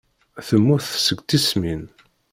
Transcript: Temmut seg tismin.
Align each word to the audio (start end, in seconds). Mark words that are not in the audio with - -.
Temmut 0.47 0.85
seg 1.05 1.19
tismin. 1.27 1.83